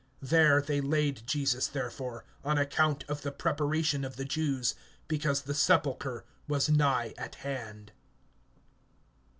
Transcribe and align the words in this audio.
(42)There 0.25 0.65
they 0.65 0.81
laid 0.81 1.27
Jesus 1.27 1.67
therefore, 1.67 2.25
on 2.43 2.57
account 2.57 3.03
of 3.07 3.21
the 3.21 3.31
preparation 3.31 4.03
of 4.03 4.15
the 4.15 4.25
Jews, 4.25 4.73
because 5.07 5.43
the 5.43 5.53
sepulchre 5.53 6.25
was 6.47 6.69
nigh 6.69 7.13
at 7.19 7.35
hand. 7.45 7.91